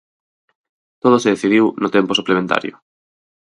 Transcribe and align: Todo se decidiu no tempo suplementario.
Todo 1.03 1.17
se 1.23 1.33
decidiu 1.33 1.65
no 1.81 1.89
tempo 1.95 2.11
suplementario. 2.19 2.73